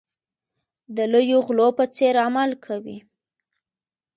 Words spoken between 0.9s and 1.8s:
د لویو غلو